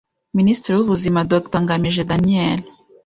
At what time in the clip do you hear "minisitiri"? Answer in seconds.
0.37-0.73